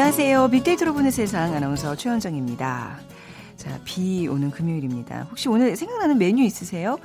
[0.00, 0.48] 안녕하세요.
[0.48, 2.98] 빅데이터로 보는 세상 아나운서 최현정입니다.
[3.56, 5.24] 자, 비 오는 금요일입니다.
[5.24, 6.98] 혹시 오늘 생각나는 메뉴 있으세요?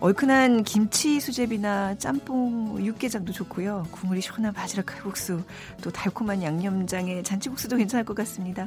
[0.00, 3.86] 얼큰한 김치 수제비나 짬뽕, 육개장도 좋고요.
[3.90, 5.42] 국물이 시원한 바지락 칼국수,
[5.82, 8.66] 또 달콤한 양념장에 잔치국수도 괜찮을 것 같습니다.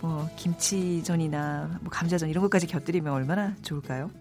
[0.00, 4.12] 뭐 김치전이나 뭐 감자전 이런 것까지 곁들이면 얼마나 좋을까요?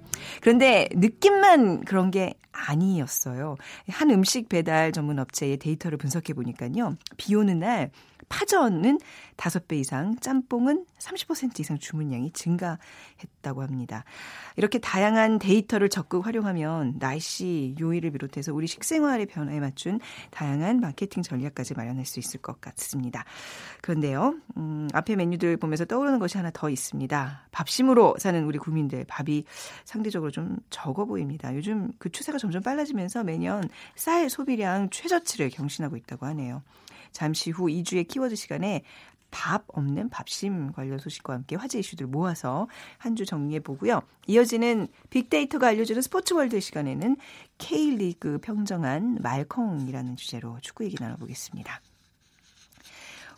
[0.41, 3.57] 그런데 느낌만 그런 게 아니었어요.
[3.89, 6.97] 한 음식 배달 전문 업체의 데이터를 분석해 보니까요.
[7.17, 7.91] 비 오는 날
[8.29, 8.99] 파전은
[9.37, 14.03] 5배 이상, 짬뽕은 30% 이상 주문량이 증가했다고 합니다.
[14.55, 19.99] 이렇게 다양한 데이터를 적극 활용하면 날씨 요일을 비롯해서 우리 식생활의 변화에 맞춘
[20.31, 23.23] 다양한 마케팅 전략까지 마련할 수 있을 것 같습니다.
[23.81, 27.47] 그런데요, 음, 앞에 메뉴들 보면서 떠오르는 것이 하나 더 있습니다.
[27.51, 29.43] 밥심으로 사는 우리 국민들 밥이
[29.85, 31.55] 상대적으로 좀 적어 보입니다.
[31.55, 36.63] 요즘 그 추세가 점점 빨라지면서 매년 쌀 소비량 최저치를 경신하고 있다고 하네요.
[37.17, 38.83] 잠시 후 이 주의 키워드 시간에
[39.31, 42.67] 밥 없는 밥심 관련 소식과 함께 화제 이슈들 모아서
[42.99, 44.03] 한 주 정리해 보고요.
[44.27, 47.17] 이어지는 빅데이터가 알려주는 스포츠월드 시간에는
[47.57, 51.81] K리그 평정한 말컹이라는 주제로 축구 얘기 나눠보겠습니다.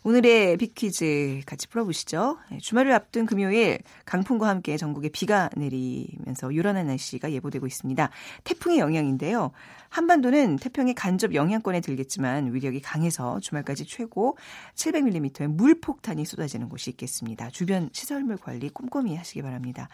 [0.02, 2.38] 오늘의 빅퀴즈 같이 풀어보시죠.
[2.50, 8.10] 네, 주말을 앞둔 금요일 강풍과 함께 전국에 비가 내리면서 요란한 날씨가 예보되고 있습니다.
[8.44, 9.50] 태풍의 영향인데요.
[9.90, 14.38] 한반도는 태평의 간접 영향권에 들겠지만 위력이 강해서 주말까지 최고
[14.74, 17.50] 700mm의 물폭탄이 쏟아지는 곳이 있겠습니다.
[17.50, 19.90] 주변 시설물 관리 꼼꼼히 하시기 바랍니다.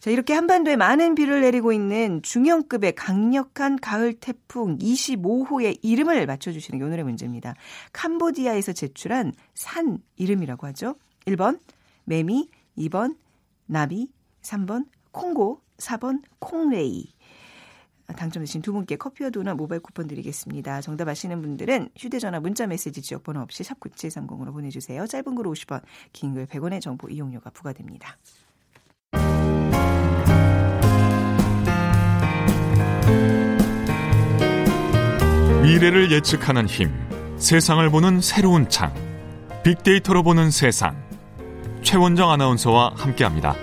[0.00, 6.84] 자, 이렇게 한반도에 많은 비를 내리고 있는 중형급의 강력한 가을 태풍 25호의 이름을 맞춰주시는 게
[6.84, 7.54] 오늘의 문제입니다.
[7.92, 10.94] 캄보디아에서 제출한 산 이름이라고 하죠.
[11.26, 11.58] 1번
[12.04, 13.16] 매미, 2번
[13.66, 14.08] 나비,
[14.42, 17.12] 3번 콩고, 4번 콩레이.
[18.16, 20.80] 당첨되신 두 분께 커피와 도넛 모바일 쿠폰 드리겠습니다.
[20.80, 25.06] 정답 아시는 분들은 휴대전화 문자 메시지 지역번호 없이 샵 9730으로 보내주세요.
[25.06, 28.16] 짧은 글 50원, 긴 글 100원의 정보 이용료가 부과됩니다.
[35.68, 36.90] 미래를 예측하는 힘,
[37.36, 38.90] 세상을 보는 새로운 창,
[39.64, 40.96] 빅데이터로 보는 세상.
[41.82, 43.54] 최원정 아나운서와 함께합니다.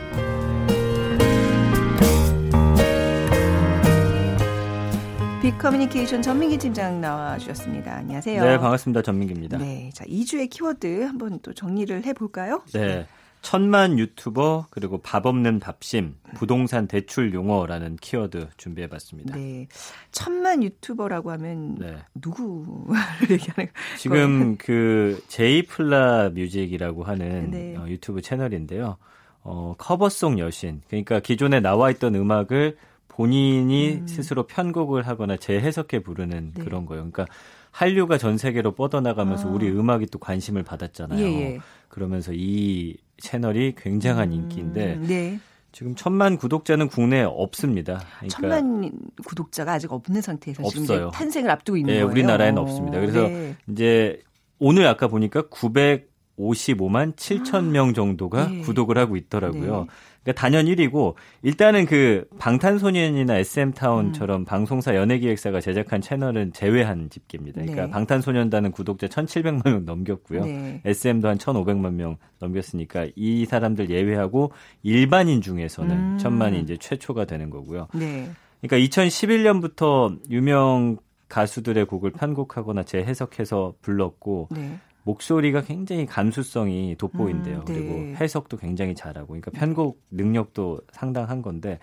[5.42, 7.96] 빅커뮤니케이션 전민기 팀장 나와주셨습니다.
[7.96, 8.44] 안녕하세요.
[8.44, 9.02] 네, 반갑습니다.
[9.02, 9.58] 전민기입니다.
[9.58, 12.62] 네, 자 2주의 키워드 한번 또 정리를 해볼까요?
[12.72, 13.08] 네.
[13.46, 19.36] 천만 유튜버 그리고 밥 없는 밥심 부동산 대출 용어라는 키워드 준비해봤습니다.
[19.36, 19.68] 네,
[20.12, 21.96] 천만 유튜버라고 하면 네.
[22.16, 23.70] 누구를 얘기하는
[24.00, 24.56] 지금 거예요?
[24.58, 27.78] 그 제이플라 뮤직이라고 하는 네.
[27.78, 28.98] 어, 유튜브 채널인데요.
[29.44, 34.08] 어, 커버송 여신 그러니까 기존에 나와 있던 음악을 본인이 음.
[34.08, 36.64] 스스로 편곡을 하거나 재해석해 부르는 네.
[36.64, 37.08] 그런 거예요.
[37.12, 37.32] 그러니까
[37.76, 39.52] 한류가 전 세계로 뻗어나가면서 아.
[39.52, 41.20] 우리 음악이 또 관심을 받았잖아요.
[41.20, 41.60] 예, 예.
[41.90, 45.40] 그러면서 이 채널이 굉장한 음, 인기인데 네.
[45.74, 48.02] 지금 천만 구독자는 국내에 없습니다.
[48.20, 48.92] 그러니까 천만
[49.26, 50.86] 구독자가 아직 없는 상태에서 없어요.
[50.86, 52.12] 지금 탄생을 앞두고 있는 네, 거예요.
[52.12, 52.98] 우리나라에는 없습니다.
[53.02, 53.58] 그래서 네.
[53.70, 54.22] 이제
[54.58, 58.62] 오늘 아까 보니까 955만 7천 명 정도가 네.
[58.62, 59.88] 구독을 하고 있더라고요.
[60.26, 60.34] 네.
[60.34, 61.14] 그러니까 단연 1위고
[61.44, 64.46] 일단은 그 방탄소년이나 SM타운처럼 음.
[64.46, 67.62] 방송사 연예기획사가 제작한 채널은 제외한 집계입니다.
[67.62, 67.92] 그러니까 네.
[67.92, 70.46] 방탄소년단은 구독자 1,700만 명 넘겼고요.
[70.46, 70.82] 네.
[70.84, 76.18] SM도 한 1,500만 명 넘겼으니까 이 사람들 예외하고 일반인 중에서는 음.
[76.18, 77.88] 천만이 이제 최초가 되는 거고요.
[77.94, 78.30] 네.
[78.62, 80.98] 그러니까 2011년부터 유명
[81.30, 84.80] 가수들의 곡을 편곡하거나 재해석해서 불렀고 네.
[85.06, 87.60] 목소리가 굉장히 감수성이 돋보인대요.
[87.60, 87.74] 음, 네.
[87.74, 91.80] 그리고 해석도 굉장히 잘하고, 그러니까 편곡 능력도 상당한 건데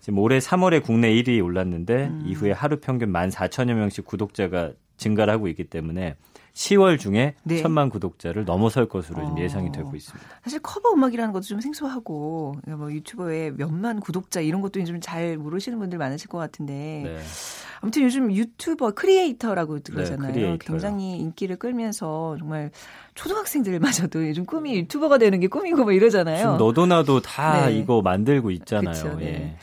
[0.00, 2.22] 지금 올해 3월에 국내 1위 올랐는데 음.
[2.26, 6.16] 이후에 하루 평균 14,000여 명씩 구독자가 증가를 하고 있기 때문에
[6.56, 7.60] 10월 중에 네.
[7.60, 9.36] 천만 구독자를 넘어설 것으로 어.
[9.38, 10.26] 예상이 되고 있습니다.
[10.42, 15.78] 사실 커버 음악이라는 것도 좀 생소하고 뭐 유튜버의 몇만 구독자 이런 것도 좀 잘 모르시는
[15.78, 17.18] 분들 많으실 것 같은데 네.
[17.80, 20.32] 아무튼 요즘 유튜버 크리에이터라고 그러잖아요.
[20.32, 22.70] 네, 굉장히 인기를 끌면서 정말
[23.14, 26.36] 초등학생들마저도 요즘 꿈이 유튜버가 되는 게 꿈이고 뭐 이러잖아요.
[26.38, 27.78] 지금 너도 나도 다 네.
[27.78, 28.92] 이거 만들고 있잖아요.
[28.92, 29.26] 그쵸, 네.
[29.26, 29.56] 예.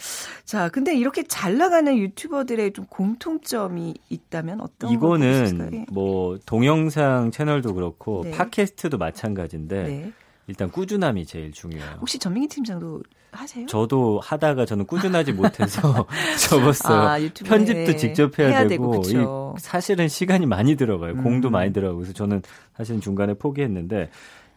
[0.45, 8.23] 자, 근데 이렇게 잘 나가는 유튜버들의 좀 공통점이 있다면 어떤 이거는 뭐 동영상 채널도 그렇고
[8.25, 8.31] 네.
[8.31, 10.11] 팟캐스트도 마찬가지인데 네.
[10.47, 11.97] 일단 꾸준함이 제일 중요해요.
[12.01, 13.01] 혹시 전민기 팀장도
[13.31, 13.65] 하세요?
[13.65, 16.05] 저도 하다가 저는 꾸준하지 못해서
[16.37, 17.01] 접었어요.
[17.01, 21.13] 아, 편집도 직접 해야, 해야 되고, 되고 사실은 시간이 많이 들어가요.
[21.13, 21.23] 음.
[21.23, 22.41] 공도 많이 들어가고 그래서 저는
[22.75, 24.09] 사실은 중간에 포기했는데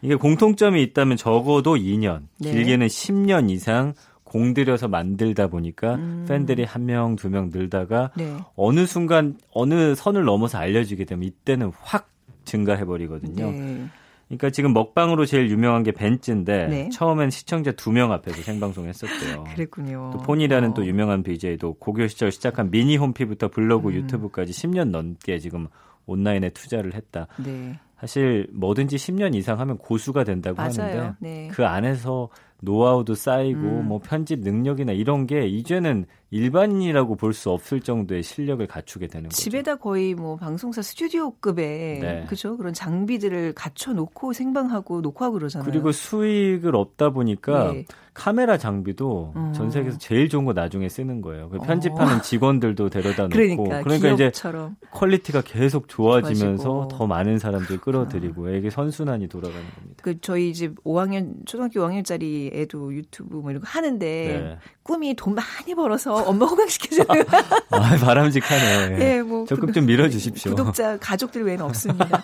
[0.03, 2.53] 이게 공통점이 있다면 적어도 2년, 네.
[2.53, 3.95] 길게는 10년 이상
[4.37, 6.27] 공들여서 만들다 보니까 음.
[6.29, 8.37] 팬들이 한 명, 두 명 늘다가 네.
[8.55, 12.11] 어느 순간 어느 선을 넘어서 알려지게 되면 이때는 확
[12.45, 13.51] 증가해 버리거든요.
[13.51, 13.87] 네.
[14.29, 16.89] 그러니까 지금 먹방으로 제일 유명한 게 벤츠인데 네.
[16.91, 19.45] 처음엔 시청자 두 명 앞에서 생방송 했었대요.
[19.55, 20.11] 그랬군요.
[20.13, 20.75] 또 폰이라는 어.
[20.75, 23.95] 또 유명한 BJ도 고교 시절 시작한 미니 홈피부터 블로그, 음.
[23.95, 25.69] 유튜브까지 10년 넘게 지금
[26.07, 27.27] 온라인에 투자를 했다.
[27.43, 27.79] 네.
[27.99, 30.73] 사실 뭐든지 10년 이상 하면 고수가 된다고 맞아요.
[30.79, 31.49] 하는데 네.
[31.53, 32.29] 그 안에서
[32.63, 33.89] 노하우도 쌓이고 음.
[33.89, 39.43] 뭐 편집 능력이나 이런 게 이제는 일반인이라고 볼 수 없을 정도의 실력을 갖추게 되는 거죠.
[39.43, 42.25] 집에다 거의 뭐 방송사 스튜디오급의 네.
[42.29, 45.71] 그죠 그런 장비들을 갖춰 놓고 생방하고 녹화하고 그러잖아요.
[45.71, 47.85] 그리고 수익을 얻다 보니까 네.
[48.15, 49.53] 카메라 장비도 음.
[49.53, 51.51] 전 세계에서 제일 좋은 거 나중에 쓰는 거예요.
[51.51, 52.21] 그 편집하는 어.
[52.23, 54.33] 직원들도 데려다 놓고 그러니까, 그러니까 이제
[54.93, 56.89] quality가 계속 좋아지면서 좋아지고.
[56.97, 60.03] 더 많은 사람들 끌어들이고 이게 선순환이 돌아가는 겁니다.
[60.03, 64.59] 그 저희 집 5학년 초등학교 5학년짜리 애도 유튜브 뭐 이런 거 하는데 네.
[64.87, 67.07] 꿈이 돈 많이 벌어서 엄마 호강시켜주는.
[67.71, 68.97] 아, 바람직하네.
[68.97, 70.55] 네, 뭐 적극 좀 밀어주십시오.
[70.55, 72.23] 구독자 가족들 외에는 없습니다.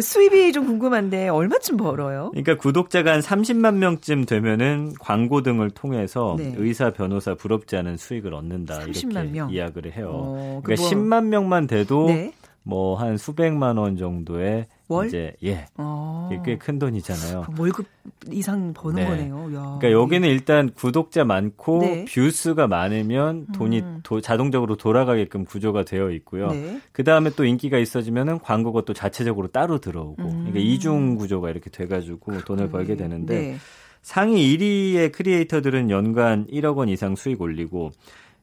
[0.00, 2.30] 수입이 좀 궁금한데 얼마쯤 벌어요?
[2.30, 6.54] 그러니까 구독자가 한 30만 명쯤 되면은 광고 등을 통해서 네.
[6.56, 9.50] 의사, 변호사 부럽지 않은 수익을 얻는다 이렇게 명.
[9.50, 10.10] 이야기를 해요.
[10.12, 10.90] 어, 그러니까 뭐...
[10.90, 12.32] 10만 명만 돼도 네.
[12.62, 15.06] 뭐한 수백만 원 정도의 월?
[15.06, 15.66] 이제 예.
[15.76, 16.30] 아.
[16.44, 17.44] 꽤큰 돈이잖아요.
[17.58, 17.86] 월급
[18.32, 19.08] 이상 버는 네.
[19.08, 19.36] 거네요.
[19.54, 19.78] 야.
[19.78, 22.04] 그러니까 여기는 일단 구독자 많고 네.
[22.06, 24.00] 뷰수가 많으면 돈이 음.
[24.02, 26.48] 도, 자동적으로 돌아가게끔 구조가 되어 있고요.
[26.48, 26.80] 네.
[26.92, 30.30] 그 다음에 또 인기가 있어지면은 광고가 또 자체적으로 따로 들어오고, 음.
[30.30, 33.56] 그러니까 이중 구조가 이렇게 돼 가지고 돈을 벌게 되는데 네.
[34.00, 37.90] 상위 1위의 크리에이터들은 연간 1억 원 이상 수익 올리고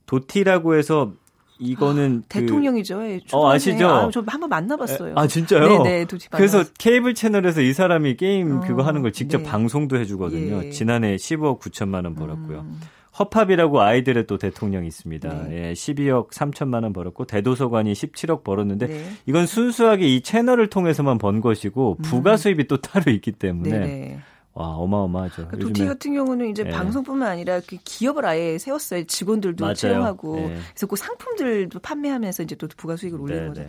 [0.05, 1.13] 도티라고 해서
[1.59, 3.03] 이거는 아, 그, 대통령이죠.
[3.05, 3.87] 예, 어 아시죠?
[3.87, 5.13] 아, 저 한번 만나봤어요.
[5.15, 5.83] 아 진짜요?
[5.83, 6.05] 네네.
[6.05, 9.43] 네, 그래서 케이블 채널에서 이 사람이 게임 어, 그거 하는 걸 직접 네.
[9.43, 10.65] 방송도 해주거든요.
[10.65, 10.69] 예.
[10.69, 12.59] 지난해 15억 9천만 원 벌었고요.
[12.59, 12.79] 음.
[13.17, 15.47] 허팝이라고 아이들의 또 대통령이 있습니다.
[15.47, 15.69] 네.
[15.69, 19.11] 예, 12억 3천만 원 벌었고 대도서관이 17억 벌었는데 네.
[19.25, 22.37] 이건 순수하게 이 채널을 통해서만 번 것이고 부가 음.
[22.37, 24.19] 수입이 또 따로 있기 때문에 네.
[24.55, 25.49] 와 어마어마하죠.
[25.49, 26.69] 그 도티 같은 경우는 이제 네.
[26.69, 29.03] 방송뿐만 아니라 그 기업을 아예 세웠어요.
[29.03, 29.75] 직원들도 맞아요.
[29.75, 30.57] 채용하고 네.
[30.69, 33.61] 그래서 그 상품들도 판매하면서 이제 또 부가 수익을 올리는 네, 거죠.
[33.63, 33.67] 네.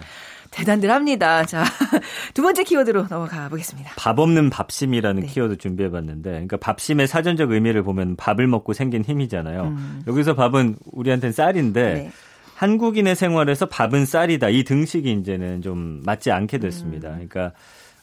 [0.52, 1.44] 대단들합니다.
[1.46, 1.64] 자,
[2.34, 3.94] 두 번째 키워드로 넘어가 보겠습니다.
[3.96, 5.26] 밥 없는 밥심이라는 네.
[5.26, 9.62] 키워드 준비해봤는데, 그러니까 밥심의 사전적 의미를 보면 밥을 먹고 생긴 힘이잖아요.
[9.64, 10.02] 음.
[10.06, 11.94] 여기서 밥은 우리한테는 쌀인데.
[11.94, 12.10] 네.
[12.54, 14.48] 한국인의 생활에서 밥은 쌀이다.
[14.48, 17.10] 이 등식이 이제는 좀 맞지 않게 됐습니다.
[17.10, 17.28] 음.
[17.28, 17.52] 그러니까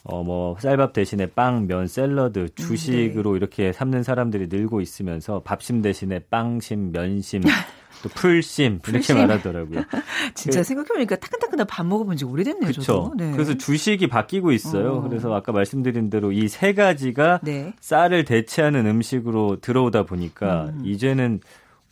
[0.04, 3.38] 어, 뭐, 쌀밥 대신에 빵, 면, 샐러드, 주식으로 음, 네.
[3.38, 7.42] 이렇게 삼는 사람들이 늘고 있으면서 밥심 대신에 빵심, 면심,
[8.04, 9.80] 또 풀심, 이렇게 말하더라고요.
[10.36, 12.72] 진짜 그, 생각해보니까 따끈따끈한 밥 먹어본 지 오래됐네요.
[12.72, 13.14] 그렇죠.
[13.16, 13.32] 네.
[13.32, 14.96] 그래서 주식이 바뀌고 있어요.
[14.96, 15.02] 어.
[15.02, 17.74] 그래서 아까 말씀드린 대로 이 세 가지가 네.
[17.80, 20.82] 쌀을 대체하는 음식으로 들어오다 보니까 음.
[20.86, 21.40] 이제는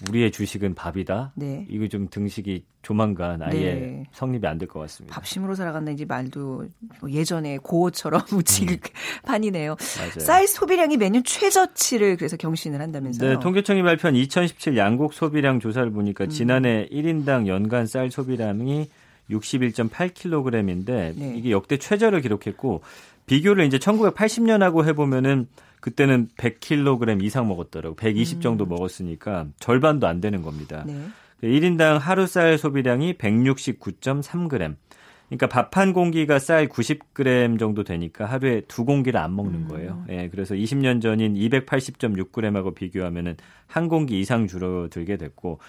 [0.09, 1.33] 우리의 주식은 밥이다.
[1.35, 1.65] 네.
[1.69, 4.03] 이거 좀 등식이 조만간 아예 네.
[4.13, 5.13] 성립이 안 될 것 같습니다.
[5.15, 6.65] 밥심으로 살아간다 이제 말도
[7.01, 9.73] 뭐 예전에 고어처럼 무지판이네요.
[9.79, 10.19] 음.
[10.19, 13.29] 쌀 소비량이 매년 최저치를 그래서 경신을 한다면서요.
[13.33, 16.29] 네, 통계청이 발표한 2017 양곡 소비량 조사를 보니까 음.
[16.29, 18.89] 지난해 1인당 연간 쌀 소비량이
[19.29, 21.33] 61.8kg인데 네.
[21.37, 22.81] 이게 역대 최저를 기록했고
[23.31, 25.47] 비교를 이제 1980년하고 해보면은
[25.79, 27.95] 그때는 100kg 이상 먹었더라고.
[27.95, 28.41] 120 음.
[28.41, 30.83] 정도 먹었으니까 절반도 안 되는 겁니다.
[30.85, 31.07] 네.
[31.41, 34.75] 1인당 하루 쌀 소비량이 169.3g.
[35.29, 39.67] 그러니까 밥 한 공기가 쌀 90g 정도 되니까 하루에 두 공기를 안 먹는 음.
[39.69, 40.03] 거예요.
[40.09, 40.13] 음.
[40.13, 45.59] 예, 그래서 20년 전인 280.6g하고 비교하면은 한 공기 이상 줄어들게 됐고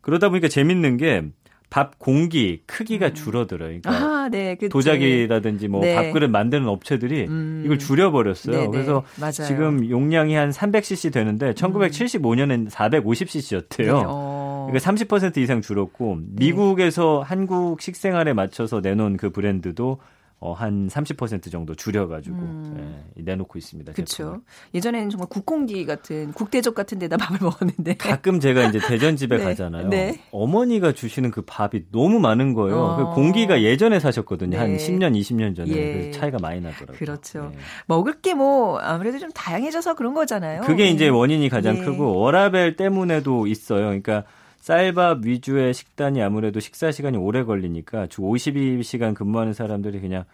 [0.00, 1.24] 그러다 보니까 재밌는 게
[1.70, 3.14] 밥 공기 크기가 음.
[3.14, 3.80] 줄어들어요.
[3.80, 5.94] 그러니까 아, 네, 도자기라든지 뭐 네.
[5.94, 7.62] 밥그릇 만드는 업체들이 음.
[7.64, 8.56] 이걸 줄여버렸어요.
[8.56, 8.70] 네네.
[8.70, 9.46] 그래서 맞아요.
[9.46, 13.84] 지금 용량이 한 300cc 되는데 1975년엔 450cc였대요.
[13.84, 14.02] 네.
[14.06, 14.66] 어.
[14.68, 19.98] 그러니까 30% 이상 줄었고 미국에서 한국 식생활에 맞춰서 내놓은 그 브랜드도
[20.42, 23.04] 어, 한 30% 정도 줄여가지고 음.
[23.18, 23.92] 예, 내놓고 있습니다.
[23.92, 24.40] 그렇죠.
[24.74, 29.44] 예전에는 정말 국공기 같은 국대적 같은 데다 밥을 먹었는데 가끔 제가 이제 대전 집에 네.
[29.44, 29.88] 가잖아요.
[29.88, 30.18] 네.
[30.32, 32.78] 어머니가 주시는 그 밥이 너무 많은 거예요.
[32.78, 32.96] 어.
[32.96, 34.50] 그 공기가 예전에 사셨거든요.
[34.50, 34.56] 네.
[34.56, 35.92] 한 10년, 20년 전에 예.
[35.92, 36.96] 그래서 차이가 많이 나더라고요.
[36.96, 37.52] 그렇죠.
[37.54, 37.58] 예.
[37.86, 40.62] 먹을 게 뭐 아무래도 좀 다양해져서 그런 거잖아요.
[40.62, 41.80] 그게 이제 원인이 가장 예.
[41.82, 43.80] 크고 워라벨 때문에도 있어요.
[43.86, 44.24] 그러니까
[44.60, 50.24] 쌀밥 위주의 식단이 아무래도 식사 시간이 오래 걸리니까 주 52시간 근무하는 사람들이 그냥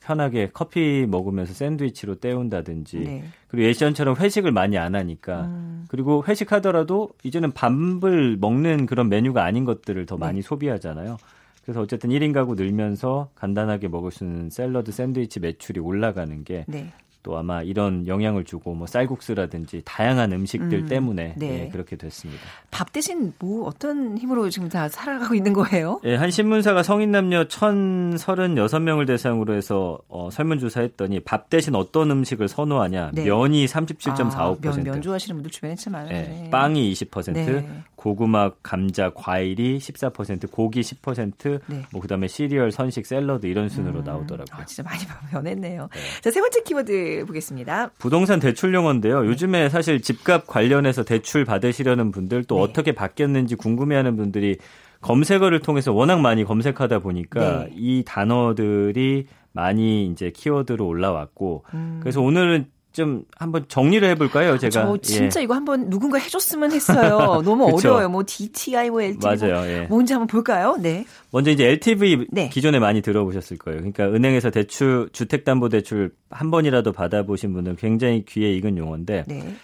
[0.00, 3.24] 편하게 커피 먹으면서 샌드위치로 때운다든지 네.
[3.48, 5.84] 그리고 예전처럼 회식을 많이 안 하니까 음.
[5.88, 10.42] 그리고 회식하더라도 이제는 밥을 먹는 그런 메뉴가 아닌 것들을 더 많이 네.
[10.42, 11.18] 소비하잖아요.
[11.62, 16.92] 그래서 어쨌든 1인 가구 늘면서 간단하게 먹을 수 있는 샐러드 샌드위치 매출이 올라가는 게 네.
[17.22, 21.64] 또 아마 이런 영향을 주고 뭐 쌀국수라든지 다양한 음식들 음, 때문에 네.
[21.64, 22.42] 예, 그렇게 됐습니다.
[22.70, 26.00] 밥 대신 뭐 어떤 힘으로 지금 다 살아가고 있는 거예요?
[26.04, 33.10] 예, 한 신문사가 성인 남녀 1,036명을 대상으로 해서 어, 설문조사했더니 밥 대신 어떤 음식을 선호하냐?
[33.14, 33.24] 네.
[33.24, 34.34] 면이 37.45%.
[34.36, 36.16] 아, 면, 면 좋아하시는 분들 주변에 참 많아요.
[36.16, 36.50] 예, 네.
[36.50, 37.66] 빵이 20%,
[38.02, 41.82] 고구마, 감자, 과일이 14%, 고기 10%, 네.
[41.92, 44.60] 뭐 그다음에 시리얼, 선식, 샐러드 이런 순으로 음, 나오더라고요.
[44.60, 45.88] 아, 진짜 많이 변했네요.
[45.92, 46.00] 네.
[46.20, 47.90] 자, 세 번째 키워드 보겠습니다.
[47.98, 49.24] 부동산 대출 용어인데요.
[49.26, 52.62] 요즘에 사실 집값 관련해서 대출 받으시려는 분들 또 네.
[52.62, 54.56] 어떻게 바뀌었는지 궁금해하는 분들이
[55.00, 57.70] 검색어를 통해서 워낙 많이 검색하다 보니까 네.
[57.76, 62.00] 이 단어들이 많이 이제 키워드로 올라왔고 음.
[62.02, 64.58] 그래서 오늘은 좀 한번 정리를 해볼까요?
[64.58, 65.44] 제가 저 진짜 예.
[65.44, 67.40] 이거 한번 누군가 해줬으면 했어요.
[67.44, 68.08] 너무 어려워요.
[68.08, 69.54] 뭐 DTI, 뭐 LTV, 맞아요.
[69.54, 69.86] 뭐 예.
[69.88, 70.76] 뭔지 한번 볼까요?
[70.80, 71.04] 네.
[71.30, 72.48] 먼저 이제 LTV 네.
[72.50, 73.78] 기존에 많이 들어보셨을 거예요.
[73.78, 79.24] 그러니까 은행에서 대출 주택담보대출 한 번이라도 받아보신 분은 굉장히 귀에 익은 용어인데.
[79.26, 79.54] 네.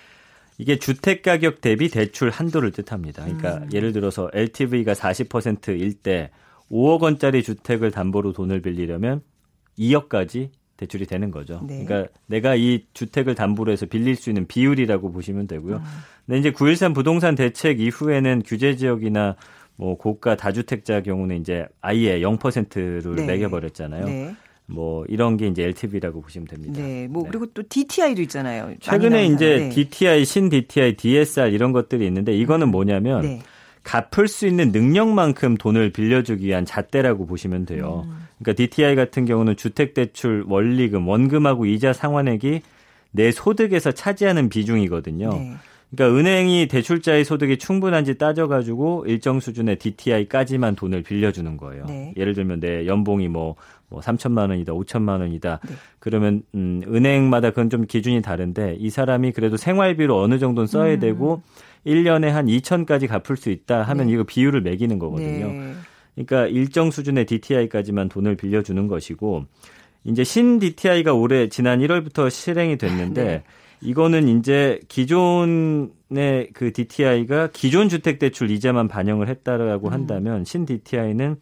[0.61, 3.23] 이게 주택 가격 대비 대출 한도를 뜻합니다.
[3.25, 3.69] 그러니까 음.
[3.73, 6.31] 예를 들어서 LTV가 40%일 때
[6.71, 9.23] 5억 원짜리 주택을 담보로 돈을 빌리려면
[9.79, 11.61] 2억까지 대출이 되는 거죠.
[11.67, 11.85] 네.
[11.85, 15.77] 그러니까 내가 이 주택을 담보로 해서 빌릴 수 있는 비율이라고 보시면 되고요.
[15.77, 15.83] 음.
[16.25, 19.37] 근데 이제 9.13 부동산 대책 이후에는 규제 지역이나
[19.77, 23.27] 뭐 고가 다주택자 경우는 이제 아예 0%를 네.
[23.27, 24.05] 매겨버렸잖아요.
[24.07, 24.35] 네.
[24.67, 26.81] 뭐 이런 게 이제 LTV라고 보시면 됩니다.
[26.81, 27.09] 네.
[27.09, 27.31] 뭐 네.
[27.31, 28.75] 그리고 또 DTI도 있잖아요.
[28.81, 29.69] 최근에 이제 네.
[29.71, 33.41] DTI, 신 DTI, DSR 이런 것들이 있는데 이거는 뭐냐면 네.
[33.83, 38.05] 갚을 수 있는 능력만큼 돈을 빌려주기 위한 잣대라고 보시면 돼요.
[38.07, 38.28] 음.
[38.39, 42.63] 그러니까 DTI 같은 경우는 주택대출 원리금, 원금하고 이자 상환액이
[43.11, 45.31] 내 소득에서 차지하는 비중이거든요.
[45.31, 45.55] 네.
[45.91, 51.85] 그러니까 은행이 대출자의 소득이 충분한지 따져가지고 일정 수준의 DTI까지만 돈을 빌려주는 거예요.
[51.87, 52.13] 네.
[52.17, 53.57] 예를 들면 내 연봉이 뭐,
[53.89, 55.61] 뭐 3천만 원이다, 5천만 원이다.
[55.67, 55.75] 네.
[55.99, 61.01] 그러면 음, 은행마다 그건 좀 기준이 다른데 이 사람이 그래도 생활비로 어느 정도는 써야 음.
[61.01, 61.43] 되고
[61.87, 64.13] 1년에 한 2천까지 갚을 수 있다 하면 네.
[64.13, 65.75] 이거 비율을 매기는 거거든요.
[66.19, 66.25] 네.
[66.25, 69.45] 그러니까 일정 수준의 DTI까지만 돈을 빌려주는 것이고
[70.05, 73.43] 이제 신 DTI가 올해 지난 1월부터 실행이 됐는데 네.
[73.81, 79.93] 이거는 이제 기존의 그 DTI가 기존 주택 대출 이자만 반영을 했다라고 음.
[79.93, 81.37] 한다면 신 DTI는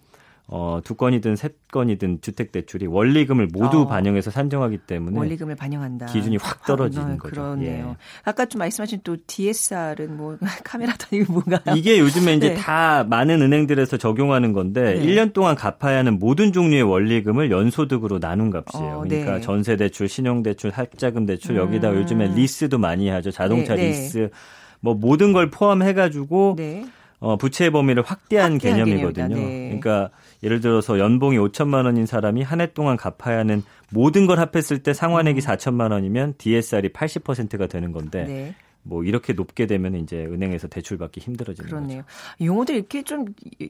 [0.49, 6.07] 어, 두 건이든 세 건이든 주택 대출이 원리금을 모두 어, 반영해서 산정하기 때문에 원리금을 반영한다.
[6.07, 7.35] 기준이 확 떨어지는 아, 거죠.
[7.35, 7.89] 그러네요.
[7.89, 7.97] 예.
[8.23, 11.77] 아까 좀 말씀하신 또 DSR은 뭐 카메라다 이거 뭔가요?
[11.77, 12.55] 이게 요즘에 이제 네.
[12.55, 15.05] 다 많은 은행들에서 적용하는 건데 네.
[15.05, 18.99] 1년 동안 갚아야 하는 모든 종류의 원리금을 연소득으로 나눈 값이에요.
[18.99, 19.41] 어, 그러니까 네.
[19.41, 21.97] 전세 대출, 신용 대출, 학자금 대출 여기다 음.
[21.97, 23.33] 요즘에 리스도 많이 하죠.
[23.33, 23.89] 자동차 네, 네.
[23.89, 24.31] 리스
[24.79, 26.87] 뭐 모든 걸 포함해 가지고 네.
[27.19, 29.35] 어, 부채의 범위를 확대한, 확대한 개념이거든요.
[29.35, 30.11] 그러니까
[30.43, 34.93] 예를 들어서 연봉이 5천만 원인 사람이 한 해 동안 갚아야 하는 모든 걸 합했을 때
[34.93, 35.45] 상환액이 음.
[35.45, 38.55] 4천만 원이면 DSR이 80%가 되는 건데 네.
[38.87, 42.03] 뭐 이렇게 높게 되면 이제 은행에서 대출 받기 힘들어지는 그렇네요.
[42.03, 42.45] 거죠.
[42.45, 43.27] 용어들 이렇게 좀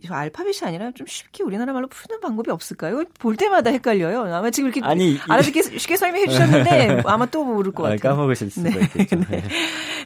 [0.08, 3.04] 알파벳이 아니라 좀 쉽게 우리나라 말로 푸는 방법이 없을까요?
[3.18, 4.34] 볼 때마다 헷갈려요.
[4.34, 7.98] 아마 지금 이렇게 아니, 알아듣게 쉽게 설명해 주셨는데 아마 또 모를 것 같아요.
[7.98, 8.80] 까먹으실 수가 네.
[8.84, 9.16] 있겠죠.
[9.30, 9.42] 네.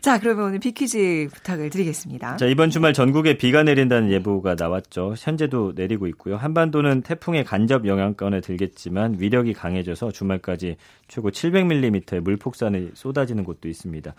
[0.00, 2.36] 자, 그러면 오늘 비퀴즈 부탁을 드리겠습니다.
[2.36, 5.14] 자, 이번 주말 전국에 비가 내린다는 예보가 나왔죠.
[5.18, 6.36] 현재도 내리고 있고요.
[6.36, 10.76] 한반도는 태풍의 간접 영향권에 들겠지만 위력이 강해져서 주말까지
[11.08, 14.14] 최고 700mm의 물폭탄이 쏟아지는 곳도 있습니다.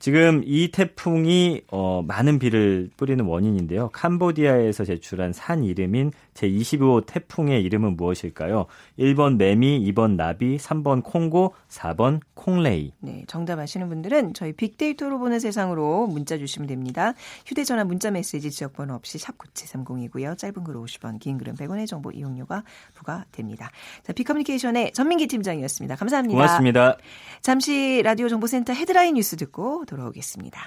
[0.00, 3.90] 지금 이 태풍이 어, 많은 비를 뿌리는 원인인데요.
[3.90, 8.66] 캄보디아에서 제출한 산 이름인 제25호 태풍의 이름은 무엇일까요?
[8.98, 12.92] 1번 매미, 2번 나비, 3번 콩고, 4번 콩레이.
[13.00, 17.14] 네, 정답 아시는 분들은 저희 빅데이터로 보는 세상으로 문자 주시면 됩니다.
[17.46, 20.38] 휴대전화 문자 메시지 지역번호 없이 샵 9730이고요.
[20.38, 23.70] 짧은 글 50원, 긴 글은 100원의 정보 이용료가 부과됩니다.
[24.02, 25.96] 자, 빅커뮤니케이션의 전민기 팀장이었습니다.
[25.96, 26.34] 감사합니다.
[26.34, 26.96] 고맙습니다.
[27.42, 30.60] 잠시 라디오 정보센터 헤드라인 뉴스 듣고 돌아오겠습니다.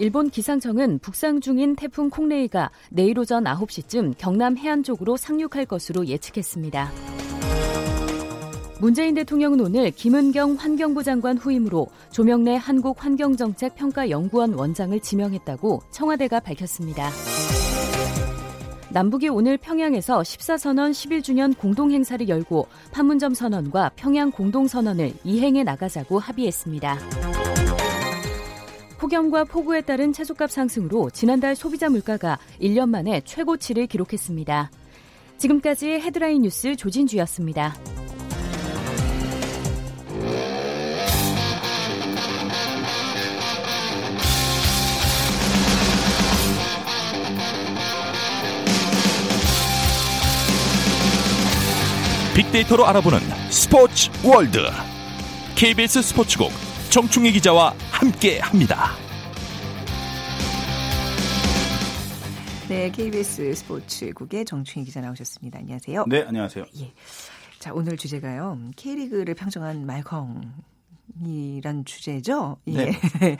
[0.00, 6.90] 일본 기상청은 북상 중인 태풍 콩레이가 내일 오전 9시쯤 경남 해안 쪽으로 상륙할 것으로 예측했습니다.
[8.80, 17.10] 문재인 대통령은 오늘 김은경 환경부 장관 후임으로 조명래 한국환경정책평가연구원 원장을 지명했다고 청와대가 밝혔습니다.
[18.88, 27.49] 남북이 오늘 평양에서 14선언 11주년 공동행사를 열고 판문점 선언과 평양 공동선언을 이행해 나가자고 합의했습니다.
[29.00, 34.70] 폭염과 폭우에 따른 채소값 상승으로 지난달 소비자 물가가 1년 만에 최고치를 기록했습니다.
[35.38, 37.74] 지금까지 헤드라인 뉴스 조진주였습니다.
[52.34, 54.58] 빅데이터로 알아보는 스포츠 월드
[55.56, 56.52] KBS 스포츠국
[56.90, 58.92] 정충희 기자와 함께 합니다.
[62.66, 65.58] 네, KBS 스포츠국의 정충희 기자 나오셨습니다.
[65.58, 66.06] 안녕하세요.
[66.08, 66.64] 네, 안녕하세요.
[66.80, 66.92] 예.
[67.58, 68.58] 자, 오늘 주제가요.
[68.76, 70.40] K리그를 평정한 말컹.
[71.26, 72.56] 이란 주제죠.
[72.68, 72.72] 예.
[72.86, 72.92] 네.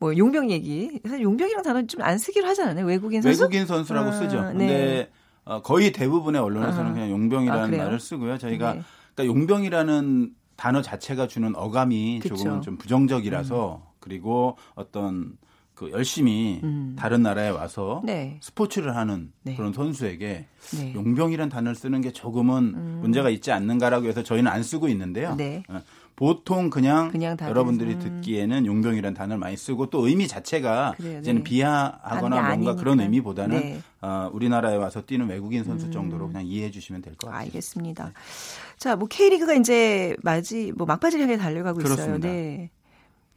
[0.00, 0.98] 뭐 용병 얘기.
[1.06, 2.86] 사실 용병이라는 단어 좀 안 쓰기로 하잖아요.
[2.86, 3.42] 외국인 선수.
[3.42, 4.38] 외국인 선수라고 아, 쓰죠.
[4.40, 5.10] 근데 네.
[5.44, 6.94] 어, 거의 대부분의 언론에서는 아.
[6.94, 8.38] 그냥 용병이라는 아, 말을 쓰고요.
[8.38, 8.82] 저희가 네.
[9.14, 12.36] 그러니까 용병이라는 단어 자체가 주는 어감이 그쵸.
[12.36, 13.87] 조금은 좀 부정적이라서 음.
[14.00, 15.36] 그리고 어떤
[15.74, 16.96] 그 열심히 음.
[16.98, 18.38] 다른 나라에 와서 네.
[18.42, 19.54] 스포츠를 하는 네.
[19.54, 20.92] 그런 선수에게 네.
[20.94, 22.98] 용병이라는 단어를 쓰는 게 조금은 음.
[23.02, 25.36] 문제가 있지 않는가라고 해서 저희는 안 쓰고 있는데요.
[25.36, 25.62] 네.
[25.68, 25.80] 어,
[26.16, 27.98] 보통 그냥, 그냥 여러분들이 음.
[28.00, 31.48] 듣기에는 용병이라는 단어를 많이 쓰고 또 의미 자체가 그래요, 이제는 네.
[31.48, 32.74] 비하하거나 뭔가 아니니까.
[32.74, 33.80] 그런 의미보다는 네.
[34.00, 35.92] 어, 우리나라에 와서 뛰는 외국인 선수 음.
[35.92, 37.42] 정도로 그냥 이해해 주시면 될 것 같아요.
[37.44, 38.06] 알겠습니다.
[38.06, 38.12] 네.
[38.78, 42.16] 자, 뭐 K리그가 이제 맞이 뭐 막바지를 향해 달려가고 그렇습니다.
[42.16, 42.18] 있어요.
[42.18, 42.70] 네.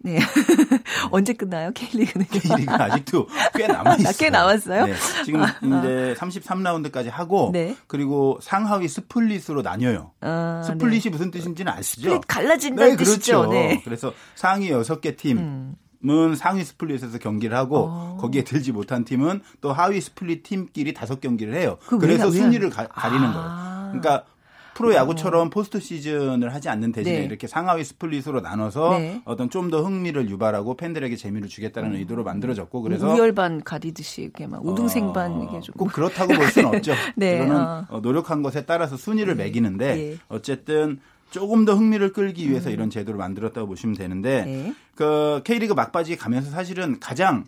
[0.03, 0.19] 네.
[1.11, 1.71] 언제 끝나요?
[1.73, 2.25] K리그는?
[2.27, 4.13] K리그 아직도 꽤 남아 있어요.
[4.17, 4.85] 꽤 남았어요?
[4.85, 4.93] 네.
[5.25, 7.75] 지금 아, 이제 33라운드까지 하고 네.
[7.87, 10.11] 그리고 상하위 split으로 나뉘어요.
[10.21, 11.09] 아, split이 네.
[11.09, 12.01] 무슨 뜻인지는 아시죠?
[12.01, 13.15] Split 갈라진다는 네, 그렇죠.
[13.15, 13.47] 뜻이죠.
[13.47, 13.81] 네.
[13.83, 15.75] 그래서 상위 6개 팀 음.
[16.09, 18.17] 은 상위 split에서 경기를 하고 어.
[18.19, 21.77] 거기에 들지 못한 팀은 또 하위 split 팀끼리 다섯 경기를 해요.
[21.85, 23.33] 그 그래서 왜, 순위를 가리는 아.
[23.33, 24.01] 거예요.
[24.01, 24.25] 그러니까
[24.73, 25.49] 프로 야구처럼 어.
[25.49, 27.25] 포스트 시즌을 하지 않는 대신에 네.
[27.25, 29.21] 이렇게 상하위 split으로 나눠서 네.
[29.25, 31.95] 어떤 좀 더 흥미를 유발하고 팬들에게 재미를 주겠다는 음.
[31.95, 36.93] 의도로 만들어졌고 그래서 우열반 가리듯이 이렇게 막 우등생반 어, 이게 좀꼭 그렇다고 볼 수는 없죠.
[37.15, 37.37] 네.
[37.37, 37.85] 이거는 어.
[37.89, 37.99] 어.
[38.01, 39.45] 노력한 것에 따라서 순위를 네.
[39.45, 40.17] 매기는데 네.
[40.27, 40.99] 어쨌든
[41.29, 42.73] 조금 더 흥미를 끌기 위해서 음.
[42.73, 44.73] 이런 제도를 만들었다고 보시면 되는데 네.
[44.95, 47.45] 그 K리그 막바지에 가면서 사실은 가장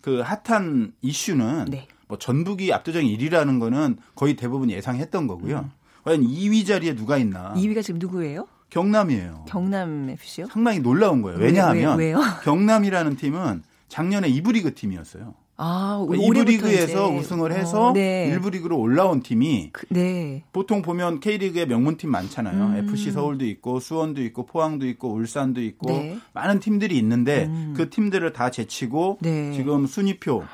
[0.00, 1.88] 그 핫한 이슈는 네.
[2.08, 5.58] 뭐 전북이 압도적인 1위라는 거는 거의 대부분 예상했던 거고요.
[5.58, 5.70] 음.
[6.06, 7.52] 과연 2위 자리에 누가 있나?
[7.56, 8.46] 2위가 지금 누구예요?
[8.70, 9.44] 경남이에요.
[9.48, 10.46] 경남 FC요?
[10.46, 11.38] 상당히 놀라운 거예요.
[11.40, 12.14] 왜냐하면 왜,
[12.44, 15.34] 경남이라는 팀은 작년에 이브리그 팀이었어요.
[15.56, 18.28] 아, 그러니까 이브리그에서 우승을 해서 어, 네.
[18.28, 20.44] 일부 리그로 올라온 팀이 그, 네.
[20.52, 22.66] 보통 보면 K리그에 명문팀 많잖아요.
[22.66, 22.76] 음.
[22.76, 26.18] FC 서울도 있고 수원도 있고 포항도 있고 울산도 있고 네.
[26.34, 27.74] 많은 팀들이 있는데 음.
[27.76, 29.52] 그 팀들을 다 제치고 네.
[29.54, 30.44] 지금 순위표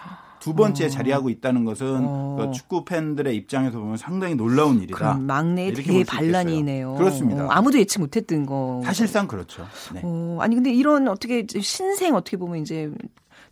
[0.43, 0.89] 두 번째 어.
[0.89, 2.37] 자리하고 있다는 것은 어.
[2.41, 5.15] 그 축구 팬들의 입장에서 보면 상당히 놀라운 일이다.
[5.15, 6.97] 막내 대반란이네요.
[6.97, 7.47] 그렇습니다.
[7.47, 8.83] 어, 아무도 예측 못했던 거.
[8.85, 9.65] 사실상 그렇죠.
[9.95, 10.01] 네.
[10.03, 12.91] 어, 아니 근데 이런 어떻게 신생 어떻게 보면 이제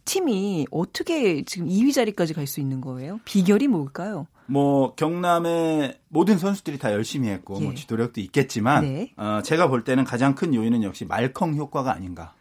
[0.05, 3.21] 팀이 어떻게 지금 2위 자리까지 갈 수 있는 거예요?
[3.25, 4.27] 비결이 뭘까요?
[4.47, 7.67] 뭐 경남의 모든 선수들이 다 열심히 했고 뭐 예.
[7.67, 9.13] 뭐 지도력도 있겠지만 네.
[9.17, 12.35] 어, 제가 볼 때는 가장 큰 요인은 역시 말컹 효과가 아닌가.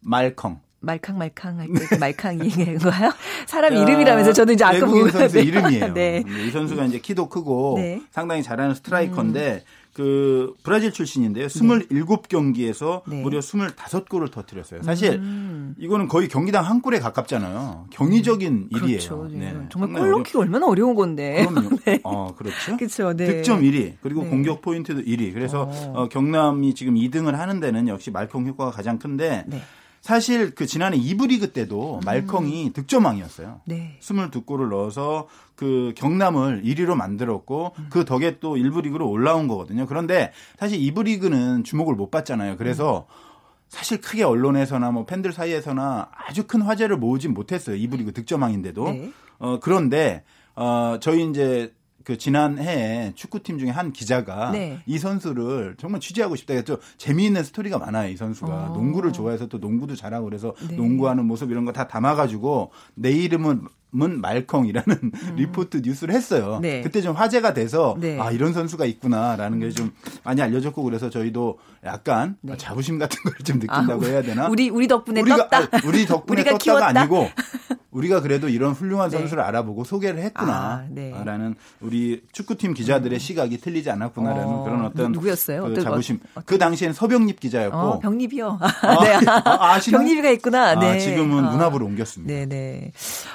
[0.00, 0.58] 말컹.
[0.80, 3.12] 말캉말캉 할때 그 말캉이인가요?
[3.46, 5.92] 사람 이름이라면서 저는 이제 아까 외국인 선수 이름이에요.
[5.94, 6.22] 네.
[6.26, 8.00] 이 선수가 이제 키도 크고 네.
[8.10, 9.88] 상당히 잘하는 스트라이커인데 음.
[9.98, 11.48] 그 브라질 출신인데요.
[11.48, 13.20] 27경기에서 네.
[13.20, 14.84] 무려 25골을 터뜨렸어요.
[14.84, 15.74] 사실 음.
[15.76, 17.86] 이거는 거의 경기당 한 골에 가깝잖아요.
[17.90, 18.68] 경이적인 음.
[18.70, 18.98] 일이에요.
[18.98, 19.28] 그렇죠.
[19.32, 19.56] 네.
[19.70, 21.44] 정말 골 넣기가 얼마나 어려운 건데.
[21.44, 21.70] 그럼요.
[21.84, 21.98] 네.
[22.04, 22.76] 어, 그렇죠.
[22.76, 23.16] 그렇죠.
[23.16, 23.26] 네.
[23.26, 24.30] 득점 1위, 그리고 네.
[24.30, 25.34] 공격 포인트도 1위.
[25.34, 25.92] 그래서 어.
[25.96, 29.60] 어, 경남이 지금 2등을 하는 데는 역시 말콩 효과가 가장 큰데 네.
[30.08, 32.00] 사실 그 지난해 이브 리그 때도 음.
[32.02, 33.60] 말컹이 득점왕이었어요.
[33.66, 33.98] 네.
[34.00, 37.86] 22골을 넣어서 그 경남을 1위로 만들었고 음.
[37.90, 39.84] 그 덕에 또 1부 리그로 올라온 거거든요.
[39.84, 42.56] 그런데 사실 이부 리그는 주목을 못 받잖아요.
[42.56, 43.12] 그래서 음.
[43.68, 47.76] 사실 크게 언론에서나 뭐 팬들 사이에서나 아주 큰 화제를 모으진 못했어요.
[47.76, 48.84] 이부 리그 득점왕인데도.
[48.84, 49.12] 네.
[49.38, 51.74] 어 그런데 어 저희 이제
[52.08, 54.78] 그 지난해에 축구팀 중에 한 기자가 네.
[54.86, 56.78] 이 선수를 정말 취재하고 싶다 했죠.
[56.96, 58.10] 재미있는 스토리가 많아요.
[58.10, 58.72] 이 선수가 어.
[58.72, 60.74] 농구를 좋아해서 또 농구도 잘하고 그래서 네.
[60.76, 65.12] 농구하는 모습 이런 거 다 담아가지고 내 이름은 문 말컹이라는 음.
[65.36, 66.60] 리포트 뉴스를 했어요.
[66.62, 66.80] 네.
[66.80, 68.18] 그때 좀 화제가 돼서 네.
[68.18, 69.92] 아 이런 선수가 있구나라는 게 좀
[70.24, 72.56] 많이 알려졌고 그래서 저희도 약간 네.
[72.56, 74.48] 자부심 같은 걸 좀 느낀다고 아, 해야 되나?
[74.48, 75.58] 우리 우리 덕분에 우리가, 떴다.
[75.58, 76.86] 아, 우리 덕분에 떴다가 키웠다?
[77.00, 77.28] 아니고
[77.90, 79.16] 우리가 그래도 이런 훌륭한 네.
[79.18, 81.54] 선수를 알아보고 소개를 했구나라는 아, 네.
[81.80, 83.18] 우리 축구팀 기자들의 음.
[83.18, 85.64] 시각이 틀리지 않았구나라는 어, 그런 어떤 누구였어요?
[85.64, 86.20] 그 자부심.
[86.32, 86.44] 어떤...
[86.44, 88.58] 그 당시엔 서병립 기자였고 어, 병립이요.
[88.60, 88.68] 아,
[89.04, 89.26] 네.
[89.26, 90.78] 아, 병립이가 있구나.
[90.78, 90.96] 네.
[90.96, 91.50] 아, 지금은 아.
[91.50, 92.32] 문화부로 옮겼습니다.
[92.32, 92.92] 네, 네.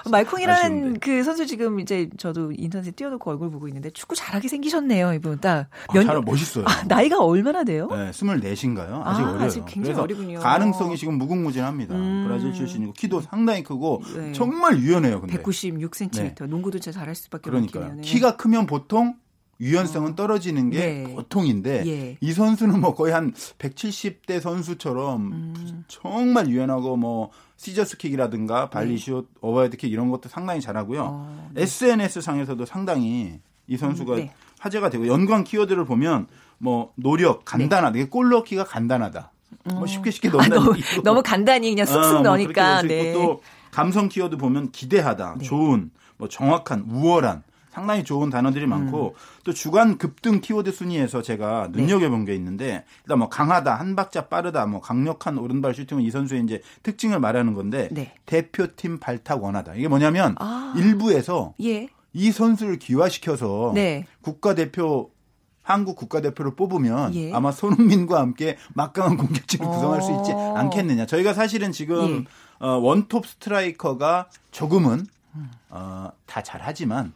[0.09, 5.39] 말콩이라는 그 선수 지금 이제 저도 인터넷 띄워놓고 얼굴 보고 있는데 축구 잘하게 생기셨네요, 이분
[5.39, 5.67] 딱.
[5.87, 6.65] 아, 몇, 아, 잘 멋있어요.
[6.67, 7.87] 아, 나이가 얼마나 돼요?
[7.91, 9.01] 네, 24인가요?
[9.05, 9.39] 아직 어려요.
[9.41, 10.39] 아직 굉장히 어리군요.
[10.39, 11.95] 가능성이 지금 무궁무진합니다.
[11.95, 12.25] 음.
[12.27, 14.31] 브라질 출신이고 키도 상당히 크고 네.
[14.33, 15.21] 정말 유연해요.
[15.21, 15.41] 근데.
[15.41, 16.11] 196cm.
[16.11, 16.45] 네.
[16.47, 18.01] 농구도 잘 잘할 수밖에 그러니까요.
[18.01, 19.15] 키가 크면 보통
[19.59, 20.15] 유연성은 어.
[20.15, 21.15] 떨어지는 게 네.
[21.15, 22.17] 보통인데 예.
[22.19, 25.83] 이 선수는 뭐 거의 한 170대 선수처럼 음.
[25.87, 29.39] 정말 유연하고 뭐 scissors kick이라든가 발리슛, 네.
[29.41, 31.01] 오버헤드킥 이런 것도 상당히 잘하고요.
[31.01, 31.61] 어, 네.
[31.63, 34.33] SNS 상에서도 상당히 이 선수가 음, 네.
[34.59, 36.27] 화제가 되고 연관 키워드를 보면
[36.63, 37.91] 뭐 노력, 간단하다.
[37.91, 38.05] 네.
[38.05, 39.31] 골 넣기가 간단하다.
[39.65, 40.55] 뭐 쉽게 쉽게 넣는다.
[40.55, 40.73] 아, 너무,
[41.03, 42.81] 너무 간단히 그냥 쑥쑥 어, 뭐 넣으니까.
[42.83, 43.11] 네.
[43.11, 45.45] 또 감성 키워드 보면 기대하다, 네.
[45.45, 49.41] 좋은, 뭐 정확한, 우월한 상당히 좋은 단어들이 많고 음.
[49.43, 52.31] 또 주간 급등 키워드 순위에서 제가 눈여겨본 네.
[52.31, 56.61] 게 있는데 일단 뭐 강하다, 한 박자 빠르다, 뭐 강력한 오른발 슈팅은 이 선수의 이제
[56.83, 58.13] 특징을 말하는 건데 네.
[58.25, 59.75] 대표팀 발탁 원하다.
[59.75, 60.73] 이게 뭐냐면 아.
[60.77, 61.89] 일부에서 예.
[62.13, 64.05] 이 선수를 귀화시켜서 네.
[64.21, 65.09] 국가대표
[65.63, 67.33] 한국 국가대표를 뽑으면 예.
[67.33, 70.55] 아마 손흥민과 함께 막강한 공격진을 구성할 수 있지 어.
[70.57, 71.05] 않겠느냐.
[71.05, 72.25] 저희가 사실은 지금
[72.61, 72.65] 예.
[72.65, 75.07] 어, 원톱 스트라이커가 조금은
[75.69, 77.13] 어, 다 잘하지만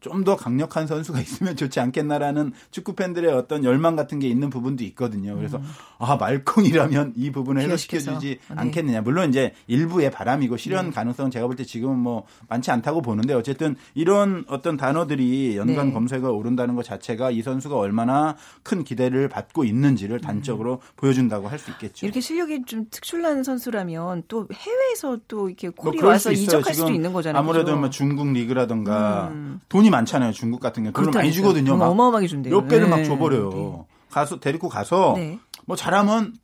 [0.00, 4.84] 좀 더 강력한 선수가 있으면 좋지 않겠나라는 축구 팬들의 어떤 열망 같은 게 있는 부분도
[4.84, 5.34] 있거든요.
[5.36, 5.64] 그래서 음.
[5.98, 8.54] 아 말콩이라면 이 부분을 해소시켜주지 네.
[8.54, 9.00] 않겠느냐.
[9.02, 10.90] 물론 이제 일부의 바람이고 실현 네.
[10.92, 15.92] 가능성은 제가 볼 때 지금은 뭐 많지 않다고 보는데 어쨌든 이런 어떤 단어들이 연관 네.
[15.92, 20.78] 검색어 오른다는 것 자체가 이 선수가 얼마나 큰 기대를 받고 있는지를 단적으로 음.
[20.96, 22.06] 보여준다고 할 수 있겠죠.
[22.06, 27.12] 이렇게 실력이 좀 특출난 선수라면 또 해외에서 또 이렇게 콜이 뭐 와서 이적할 수도 있는
[27.12, 27.38] 거잖아요.
[27.38, 27.76] 아무래도?
[27.76, 29.60] 뭐 중국 리그라든가 음.
[29.68, 30.32] 돈이 많잖아요.
[30.32, 31.76] 중국 같은 경우 돈을 많이 주거든요.
[31.76, 32.54] 막 어마어마하게 준대요.
[32.54, 32.96] 몇 배를 네.
[32.96, 33.50] 막 줘버려요.
[33.50, 33.84] 네.
[34.10, 35.38] 가서 데리고 가서 네.
[35.66, 36.34] 뭐 잘하면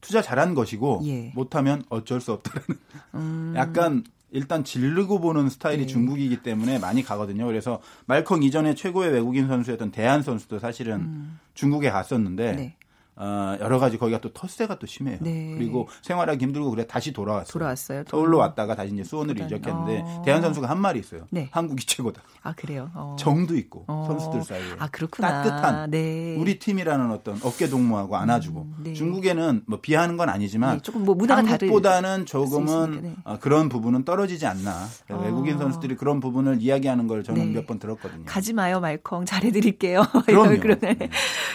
[0.00, 1.32] 투자 잘한 것이고 예.
[1.34, 2.80] 못하면 어쩔 수 없다라는
[3.14, 3.54] 음.
[3.56, 5.86] 약간 일단 질르고 보는 스타일이 네.
[5.86, 7.46] 중국이기 때문에 많이 가거든요.
[7.46, 11.38] 그래서 말컹 이전에 최고의 외국인 선수였던 대한 선수도 사실은 음.
[11.54, 12.76] 중국에 갔었는데 네.
[13.16, 15.18] 어, 여러 가지 거기가 또 텃세가 또 심해요.
[15.20, 15.54] 네.
[15.56, 17.52] 그리고 생활하기 힘들고 그래 다시 돌아왔어요.
[17.52, 18.04] 돌아왔어요.
[18.08, 20.22] 서울로 왔다가 다시 이제 수원으로 이적했는데 어.
[20.24, 21.26] 대한 선수가 한 말이 있어요.
[21.30, 21.48] 네.
[21.52, 22.22] 한국이 최고다.
[22.42, 22.90] 아 그래요.
[22.94, 23.14] 어.
[23.18, 24.06] 정도 있고 어.
[24.08, 25.42] 선수들 사이에 아 그렇구나.
[25.44, 26.36] 따뜻한 네.
[26.38, 28.94] 우리 팀이라는 어떤 어깨 동무하고 안아주고 음, 네.
[28.94, 33.14] 중국에는 뭐 비하는 건 아니지만 네, 조금 뭐 문화가 한국보다는 조금은 네.
[33.24, 34.86] 어, 그런 부분은 떨어지지 않나.
[35.10, 35.22] 어.
[35.24, 37.60] 외국인 선수들이 그런 부분을 이야기하는 걸 저는 네.
[37.60, 38.24] 몇번 들었거든요.
[38.26, 40.02] 가지 마요 말컹 잘해드릴게요.
[40.26, 40.56] 그럼요.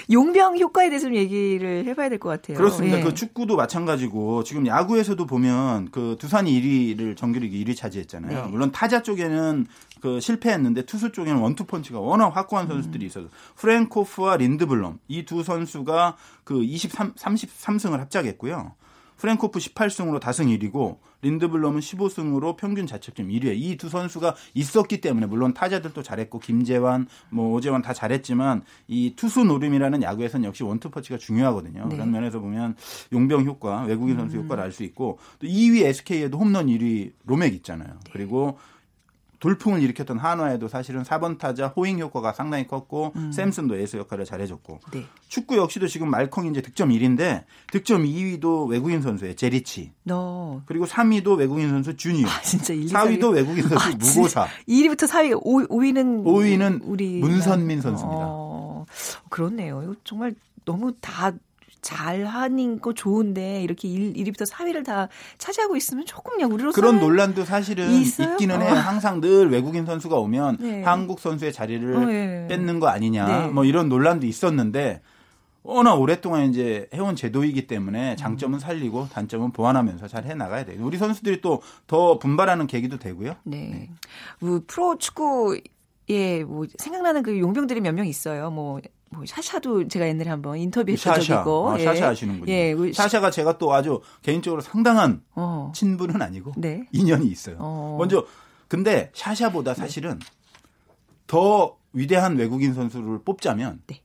[0.09, 1.48] 용병 효과에 대해서 좀 얘기.
[1.49, 2.57] 얘기를 해봐야 될 것 같아요.
[2.57, 2.99] 그렇습니다.
[2.99, 3.03] 예.
[3.03, 8.43] 그 축구도 마찬가지고 지금 야구에서도 보면 그 두산이 1위를 정규리그 1위 차지했잖아요.
[8.45, 8.47] 네.
[8.49, 9.65] 물론 타자 쪽에는
[10.01, 12.69] 그 실패했는데 투수 쪽에는 원투펀치가 워낙 확고한 음.
[12.69, 18.73] 선수들이 있어서 프랭코프와 린드블럼 이 두 선수가 그 23, 33승을 합작했고요.
[19.19, 25.53] 프랭코프 18승으로 다승 1위고 린드블럼은 15승으로 평균 자책점 1위에 이 두 선수가 있었기 때문에 물론
[25.53, 31.87] 타자들도 잘했고 김재환, 뭐 오재환 다 잘했지만 이 투수 노름이라는 야구에서는 역시 원투펀치가 중요하거든요.
[31.87, 31.95] 네.
[31.95, 32.75] 그런 면에서 보면
[33.13, 34.43] 용병 효과, 외국인 선수 음.
[34.43, 37.89] 효과를 알 수 있고 또 2위 SK에도 홈런 1위 로맥 있잖아요.
[37.89, 38.11] 네.
[38.13, 38.57] 그리고
[39.39, 43.31] 돌풍을 일으켰던 한화에도 사실은 4번 타자 호잉 효과가 상당히 컸고 음.
[43.31, 45.05] 샘슨도 에이스 역할을 잘해줬고 네.
[45.27, 50.61] 축구 역시도 지금 말콩이 이제 득점 1위인데 득점 2위도 외국인 선수예요 제리치 너.
[50.65, 55.39] 그리고 3위도 외국인 선수 주니어 아, 진짜 1, 4위도 외국인 선수 아, 무고사 1위부터 4위
[55.41, 58.25] 5, 5위는 5위는 우리 문선민 선수입니다.
[58.27, 58.85] 어,
[59.29, 59.81] 그렇네요.
[59.83, 61.31] 이거 정말 너무 다
[61.81, 67.45] 잘하는 거 좋은데 이렇게 1, 1위부터 4위를 다 차지하고 있으면 조금 그냥 우리로서 그런 논란도
[67.45, 68.31] 사실은 있어요?
[68.33, 68.71] 있기는 해요.
[68.71, 68.75] 어.
[68.75, 70.83] 항상 늘 외국인 선수가 오면 네.
[70.83, 72.47] 한국 선수의 자리를 어, 예.
[72.49, 73.47] 뺏는 거 아니냐 네.
[73.47, 75.01] 뭐 이런 논란도 있었는데
[75.63, 80.79] 워낙 오랫동안 이제 해온 제도이기 때문에 장점은 살리고 단점은 보완하면서 잘 해 나가야 돼요.
[80.81, 83.35] 우리 선수들이 또 더 분발하는 계기도 되고요.
[83.43, 83.57] 네.
[83.71, 83.89] 네.
[84.39, 85.59] 뭐 프로 축구
[86.09, 88.49] 예, 뭐 생각나는 그 용병들이 몇 명 있어요.
[88.51, 88.79] 뭐
[89.11, 91.21] 뭐 샤샤도 제가 옛날에 한번 인터뷰했던 샤샤.
[91.25, 91.71] 적이 있고.
[91.71, 91.83] 아, 예.
[91.83, 92.51] 샤샤 아시는군요.
[92.51, 92.75] 예.
[92.93, 95.71] 샤샤가 제가 또 아주 개인적으로 상당한 어.
[95.75, 96.85] 친분은 아니고 네.
[96.91, 97.55] 인연이 있어요.
[97.59, 97.95] 어.
[97.99, 98.25] 먼저
[98.67, 100.19] 근데 샤샤보다 사실은
[101.27, 104.01] 더 위대한 외국인 선수를 뽑자면 네.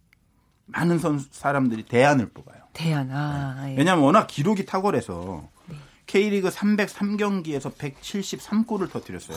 [0.66, 2.62] 많은 선수 사람들이 대안을 뽑아요.
[2.72, 3.10] 대안.
[3.10, 3.72] 아, 네.
[3.72, 3.76] 예.
[3.76, 5.76] 왜냐하면 워낙 기록이 탁월해서 네.
[6.06, 9.36] K리그 303경기에서 173골을 터뜨렸어요.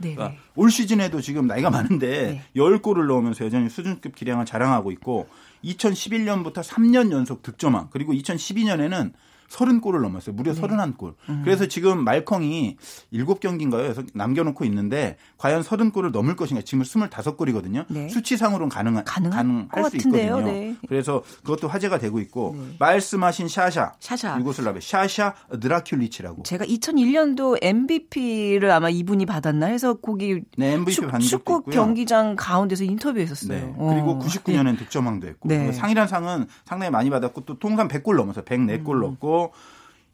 [0.00, 0.38] 네, 그러니까 네.
[0.54, 2.42] 올 시즌에도 지금 나이가 많은데 네.
[2.56, 5.28] 10골을 넣으면서 여전히 수준급 기량을 자랑하고 있고
[5.64, 9.12] 2011년부터 3년 연속 득점왕 그리고 2012년에는
[9.48, 10.34] 30골을 넘었어요.
[10.34, 10.60] 무려 네.
[10.60, 11.14] 31골.
[11.28, 11.40] 음.
[11.44, 12.76] 그래서 지금 말컹이
[13.12, 14.08] 7경기인가요?
[14.14, 16.62] 남겨놓고 있는데 과연 30골을 넘을 것인가?
[16.62, 17.86] 지금 25골이거든요.
[17.88, 18.08] 네.
[18.08, 20.40] 수치상으로는 가능한, 가능할 수 있거든요.
[20.40, 20.76] 네.
[20.88, 22.76] 그래서 그것도 화제가 되고 있고 네.
[22.78, 23.94] 말씀하신 샤샤.
[24.00, 24.38] 샤샤.
[24.38, 26.44] 유고슬라베 샤샤 드라큘리치라고.
[26.44, 31.74] 제가 2001년도 MVP를 아마 이분이 받았나 해서 거기 네, MVP 축, 축구 있고요.
[31.74, 33.58] 경기장 가운데서 인터뷰했었어요.
[33.58, 33.74] 네.
[33.76, 34.78] 그리고 99년엔 어.
[34.78, 35.72] 득점왕도 했고 네.
[35.72, 39.00] 상이란 상은 상당히 많이 받았고 또 통산 100골 넘어서 104골 음.
[39.00, 39.37] 넣고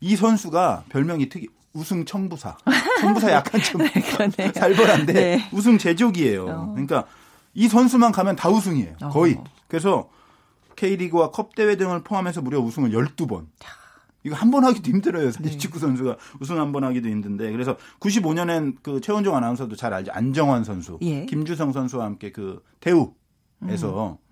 [0.00, 2.56] 이 선수가 별명이 특이 우승 청부사.
[3.00, 3.80] 청부사 약간 좀
[4.36, 5.48] 네, 살벌한데 네.
[5.52, 6.46] 우승 제조기예요.
[6.46, 6.66] 어.
[6.72, 7.04] 그러니까
[7.54, 8.94] 이 선수만 가면 다 우승이에요.
[9.02, 9.08] 어.
[9.08, 9.34] 거의.
[9.34, 9.44] 어.
[9.68, 10.08] 그래서
[10.76, 13.46] K리그와 컵 대회 등을 포함해서 무려 우승을 12번.
[14.26, 15.30] 이거 한 번 하기도 힘들어요.
[15.32, 15.58] 사실 네.
[15.58, 17.50] 축구 선수가 우승 한 번 하기도 힘든데.
[17.52, 20.12] 그래서 95년엔 그 최원종 아나운서도 잘 알죠.
[20.12, 21.26] 안정환 선수, 예.
[21.26, 24.23] 김주성 선수와 함께 그 대우에서 음.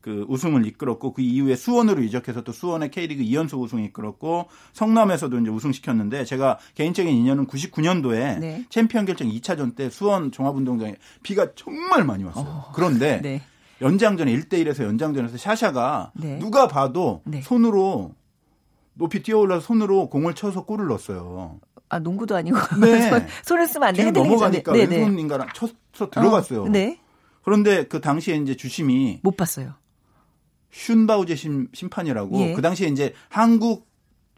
[0.00, 5.50] 그 우승을 이끌었고 그 이후에 수원으로 이적해서 또 수원의 K리그 2연속 우승을 이끌었고 성남에서도 이제
[5.50, 8.64] 우승시켰는데 제가 개인적인 인연은 99년도에 네.
[8.70, 12.46] 챔피언 결정 2차전 때 수원 종합운동장에 비가 정말 많이 왔어요.
[12.46, 12.72] 어.
[12.74, 13.42] 그런데 네.
[13.80, 16.38] 연장전에 1대1에서 연장전에서 샤샤가 네.
[16.38, 17.40] 누가 봐도 네.
[17.42, 18.14] 손으로
[18.94, 21.60] 높이 뛰어올라서 손으로 공을 쳐서 골을 넣었어요.
[21.88, 23.10] 아 농구도 아니고 네.
[23.42, 24.10] 손, 을 쓰면 안 돼.
[24.10, 26.64] 넘어가니까 네, 왼손인가랑 쳐서 들어갔어요.
[26.64, 27.00] 어, 네.
[27.42, 29.74] 그런데 그 당시에 이제 주심이 못 봤어요.
[30.72, 32.52] 슌바우제 심, 심판이라고 예.
[32.54, 33.86] 그 당시에 이제 한국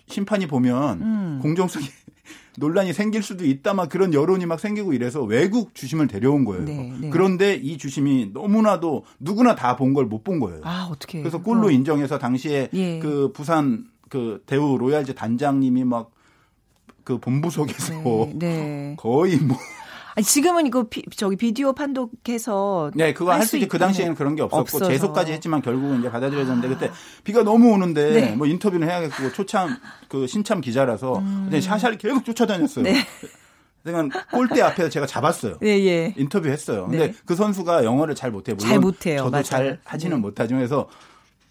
[0.08, 1.38] 심판이 보면 음.
[1.42, 1.86] 공정성이
[2.58, 6.64] 논란이 생길 수도 있다 막 그런 여론이 막 생기고 이래서 외국 주심을 데려온 거예요.
[6.64, 7.10] 네, 네.
[7.10, 10.60] 그런데 이 주심이 너무나도 누구나 다 본 걸 못 본 거예요.
[10.64, 11.20] 아, 어떻게.
[11.20, 11.70] 그래서 골로 어.
[11.70, 12.98] 인정해서 당시에 예.
[12.98, 16.10] 그 부산 그 대우 로얄즈 단장님이 막
[17.02, 17.94] 그 본부 속에서
[18.34, 18.94] 네, 네.
[19.00, 19.56] 거의 뭐
[20.16, 24.34] 아니, 지금은 이거 비, 저기 비디오 판독해서 네 그거 할 수 있지 그 당시에는 그런
[24.36, 24.86] 게 없었고 없어서.
[24.88, 26.70] 제소까지 했지만 결국은 이제 받아들여졌는데 아.
[26.78, 26.90] 그때
[27.24, 28.30] 비가 너무 오는데 네.
[28.36, 29.76] 뭐 인터뷰는 해야겠고 초참
[30.08, 31.50] 그 신참 기자라서 음.
[31.60, 32.84] 샤샤를 계속 쫓아다녔어요.
[32.84, 32.96] 네.
[33.82, 35.56] 그러니까 골대 앞에서 제가 잡았어요.
[35.60, 36.14] 네, 예.
[36.18, 36.88] 인터뷰했어요.
[36.88, 37.14] 근데 네.
[37.24, 38.56] 그 선수가 영어를 잘 못해요.
[38.58, 39.18] 잘 못해요.
[39.18, 39.42] 저도 맞아요.
[39.42, 40.20] 잘 하지는 네.
[40.20, 40.86] 못하지만 그래서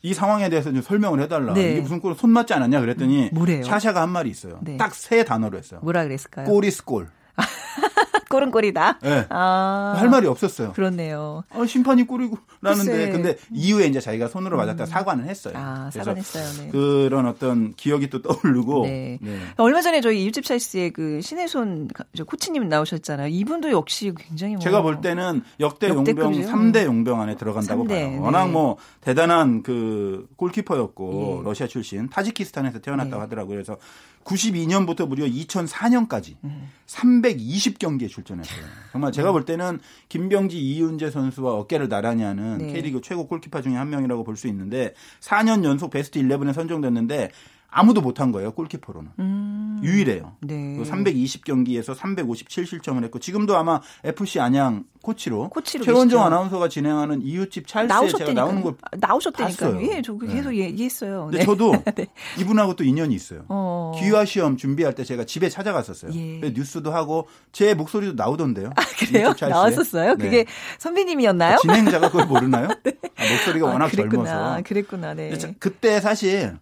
[0.04, 1.54] 이 상황에 대해서 좀 설명을 해달라.
[1.54, 1.72] 네.
[1.72, 3.63] 이게 무슨 골 손 맞지 않았냐 그랬더니 뭐래요?
[3.63, 4.60] 샤샤가 한 말이 있어요.
[4.62, 4.78] 네.
[4.78, 5.80] 딱세 단어로 했어요.
[5.84, 6.45] 뭐라 그랬을까요?
[6.45, 7.10] Goal is goal.
[8.30, 9.00] 골은 골이다.
[9.02, 9.26] 네.
[9.30, 9.96] 아.
[9.98, 10.74] 할 말이 없었어요.
[10.74, 11.44] 그렇네요.
[11.50, 14.86] 아, 심판이 골이고 라는데 근데 이후에 이제 자기가 손으로 맞았다 음.
[14.86, 15.54] 사과는 했어요.
[15.58, 16.46] 아, 사과는 했어요.
[16.65, 16.72] 네.
[16.72, 18.84] 그런 어떤 기억이 또 떠오르고.
[18.86, 19.18] 네.
[19.22, 19.39] 네.
[19.58, 21.89] 얼마 전에 저희 이웃집 찰스의 그 신의손
[22.28, 23.28] 코치님 나오셨잖아요.
[23.30, 28.22] 이분도 역시 굉장히 뭐 제가 볼 때는 역대 용병 3대 용병 안에 들어간다고 3대, 봐요.
[28.22, 28.52] 워낙 네.
[28.52, 31.44] 뭐 대단한 그 골키퍼였고 예.
[31.48, 33.22] 러시아 출신 타지키스탄에서 태어났다고 네.
[33.22, 33.56] 하더라고요.
[33.56, 33.78] 그래서
[34.24, 36.70] 92년부터 무려 2004년까지 음.
[36.86, 38.65] 320 경기에 출전했어요.
[38.91, 42.73] 정말 제가 볼 때는 김병지, 이윤재 선수와 어깨를 나란히 하는 네.
[42.73, 47.29] K리그 최고 골키퍼 중에 한 명이라고 볼 수 있는데 4년 연속 베스트 11에 선정됐는데
[47.71, 49.79] 아무도 못한 거예요 골키퍼로는 음.
[49.84, 50.36] 유일해요.
[50.41, 50.84] 네.
[50.84, 57.67] 320 경기에서 357 실점을 했고 지금도 아마 FC 안양 코치로, 코치로 최원정 아나운서가 진행하는 이웃집
[57.67, 59.82] 찰스에 제가 나오는 걸 나오셨다니까요.
[59.84, 60.58] 예, 저 계속 네.
[60.65, 61.25] 얘기했어요.
[61.25, 61.45] 근데 네.
[61.45, 62.08] 저도 네.
[62.39, 63.45] 이분하고 또 인연이 있어요.
[63.47, 63.93] 어.
[63.99, 66.12] 귀화 시험 준비할 때 제가 집에 찾아갔었어요.
[66.13, 66.51] 예.
[66.51, 68.71] 뉴스도 하고 제 목소리도 나오던데요.
[68.75, 69.34] 아, 그래요?
[69.39, 70.15] 나왔었어요?
[70.15, 70.23] 네.
[70.23, 70.45] 그게
[70.79, 71.58] 선배님이었나요?
[71.62, 72.67] 진행자가 그걸 모르나요?
[72.84, 72.91] 네.
[73.15, 74.25] 아, 목소리가 아, 워낙 그랬구나.
[74.25, 74.62] 젊어서.
[74.65, 75.13] 그랬구나.
[75.13, 75.32] 네.
[75.60, 76.58] 그때 사실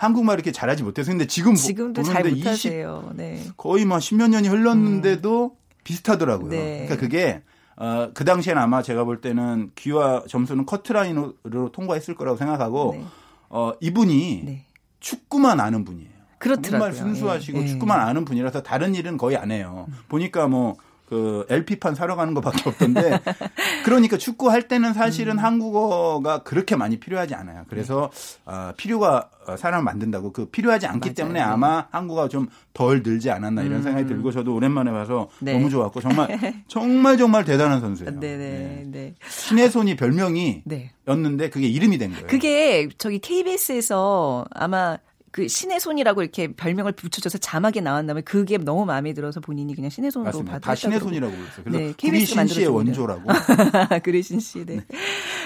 [0.00, 3.12] 한국말 이렇게 잘하지 못해서 근데 지금 지금도 잘 못하세요.
[3.16, 3.38] 네.
[3.58, 5.56] 거의 뭐 십몇 년이 흘렀는데도 음.
[5.84, 6.48] 비슷하더라고요.
[6.48, 6.86] 네.
[6.86, 7.42] 그러니까 그게
[7.76, 13.04] 어, 그 당시에는 아마 제가 볼 때는 귀화 점수는 커트라인으로 통과했을 거라고 생각하고 네.
[13.50, 14.64] 어, 이분이 네.
[15.00, 16.08] 축구만 아는 분이에요.
[16.38, 16.70] 그렇더라고요.
[16.70, 17.66] 정말 순수하시고 예.
[17.66, 19.84] 축구만 아는 분이라서 다른 일은 거의 안 해요.
[19.90, 19.94] 음.
[20.08, 20.76] 보니까 뭐
[21.10, 23.20] 그 LP판 사러 가는 것밖에 없던데
[23.84, 25.38] 그러니까 축구할 때는 사실은 음.
[25.40, 27.64] 한국어가 그렇게 많이 필요하지 않아요.
[27.68, 28.10] 그래서
[28.46, 28.52] 네.
[28.52, 31.14] 어, 필요가 어, 사람을 만든다고 그 필요하지 않기 맞아요.
[31.14, 33.82] 때문에 아마 한국어가 좀 덜 늘지 않았나 이런 음.
[33.82, 35.52] 생각이 들고 저도 오랜만에 봐서 네.
[35.52, 36.28] 너무 좋았고 정말
[36.68, 38.18] 정말 정말 대단한 선수예요.
[38.18, 38.36] 네네.
[38.38, 38.84] 네.
[38.86, 39.14] 네.
[39.28, 40.92] 신의 손이 별명이 네.
[41.08, 42.26] 였는데 그게 이름이 된 거예요.
[42.28, 44.96] 그게 저기 KBS에서 아마
[45.30, 50.10] 그 신의 손이라고 이렇게 별명을 붙여줘서 자막에 나왔다면 그게 너무 마음에 들어서 본인이 그냥 신의
[50.10, 50.58] 손으로 받았다.
[50.58, 51.64] 다 신의 손이라고 그랬어요.
[51.64, 53.22] 그래서 네, KBS 씨의 원조라고.
[54.02, 54.64] 그리신 씨.
[54.66, 54.76] 네.
[54.76, 54.84] 네.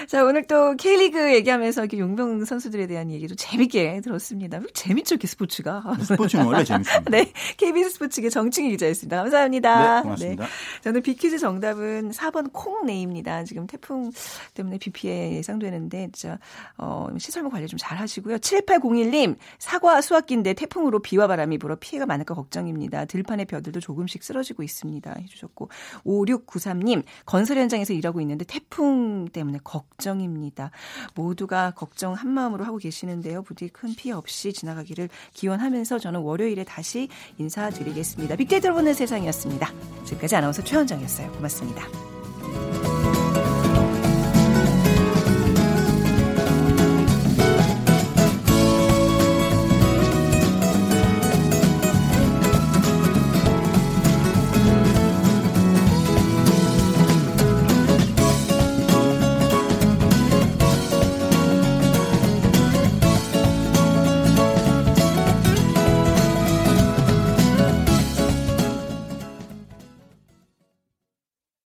[0.07, 4.59] 자 오늘 또 K리그 얘기하면서 이렇게 용병 선수들에 대한 얘기도 재밌게 들었습니다.
[4.73, 5.83] 재밌죠, 이렇게 스포츠가.
[6.01, 7.09] 스포츠는 원래 재밌습니다.
[7.09, 9.17] 네, KBS 스포츠의 정충희 기자였습니다.
[9.17, 9.95] 감사합니다.
[9.97, 10.43] 네, 고맙습니다.
[10.43, 10.49] 네.
[10.83, 13.43] 저는 비퀴즈 정답은 4번 콩네입니다.
[13.45, 14.11] 지금 태풍
[14.53, 16.37] 때문에 비 피해 예상되는데 진짜
[16.77, 18.37] 어, 시설물 관리 좀 잘 하시고요.
[18.37, 23.05] 7801님 사과 수확기인데 태풍으로 비와 바람이 불어 피해가 많을까 걱정입니다.
[23.05, 25.13] 들판의 벼들도 조금씩 쓰러지고 있습니다.
[25.19, 25.69] 해주셨고
[26.05, 30.71] 5693님 건설 현장에서 일하고 있는데 태풍 때문에 걱정 입니다.
[31.15, 33.43] 모두가 걱정 한 마음으로 하고 계시는데요.
[33.43, 38.35] 부디 큰 피해 없이 지나가기를 기원하면서 저는 월요일에 다시 인사드리겠습니다.
[38.35, 39.71] 빅데이터로 보는 세상이었습니다.
[40.05, 41.31] 지금까지 아나운서 최원정이었어요.
[41.31, 41.85] 고맙습니다.